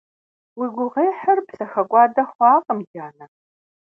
Уи 0.57 0.67
гугъуехьыр 0.75 1.39
псэхэкӀуадэ 1.47 2.23
хъуакъым, 2.31 2.79
ди 2.87 2.97
анэ. 3.07 3.25